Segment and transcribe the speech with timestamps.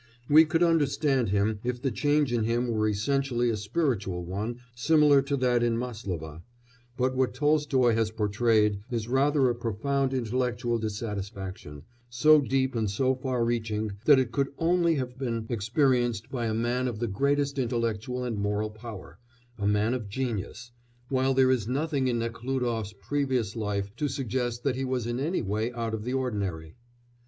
[0.27, 5.21] We could understand him if the change in him were essentially a spiritual one similar
[5.21, 6.41] to that in Máslova,
[6.97, 13.13] but what Tolstoy has portrayed is rather a profound intellectual dissatisfaction, so deep and so
[13.13, 17.59] far reaching that it could only have been experienced by a man of the greatest
[17.59, 19.19] intellectual and moral power,
[19.59, 20.71] a man of genius,
[21.09, 25.43] while there is nothing in Nekhlúdof's previous life to suggest that he was in any
[25.43, 26.73] way out of the ordinary.